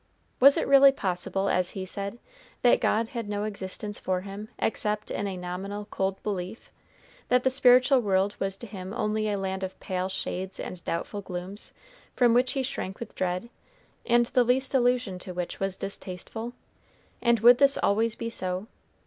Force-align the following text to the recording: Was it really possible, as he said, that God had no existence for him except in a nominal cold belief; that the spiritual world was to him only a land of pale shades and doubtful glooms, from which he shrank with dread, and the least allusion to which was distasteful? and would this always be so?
Was 0.39 0.57
it 0.57 0.65
really 0.67 0.91
possible, 0.91 1.47
as 1.47 1.69
he 1.77 1.85
said, 1.85 2.17
that 2.63 2.81
God 2.81 3.09
had 3.09 3.29
no 3.29 3.43
existence 3.43 3.99
for 3.99 4.21
him 4.21 4.49
except 4.57 5.11
in 5.11 5.27
a 5.27 5.37
nominal 5.37 5.85
cold 5.91 6.23
belief; 6.23 6.71
that 7.29 7.43
the 7.43 7.51
spiritual 7.51 7.99
world 7.99 8.35
was 8.39 8.57
to 8.57 8.65
him 8.65 8.93
only 8.95 9.29
a 9.29 9.37
land 9.37 9.61
of 9.61 9.79
pale 9.79 10.09
shades 10.09 10.59
and 10.59 10.83
doubtful 10.85 11.21
glooms, 11.21 11.71
from 12.15 12.33
which 12.33 12.53
he 12.53 12.63
shrank 12.63 12.99
with 12.99 13.13
dread, 13.13 13.47
and 14.03 14.25
the 14.25 14.43
least 14.43 14.73
allusion 14.73 15.19
to 15.19 15.35
which 15.35 15.59
was 15.59 15.77
distasteful? 15.77 16.53
and 17.21 17.41
would 17.41 17.59
this 17.59 17.77
always 17.77 18.15
be 18.15 18.31
so? 18.31 18.65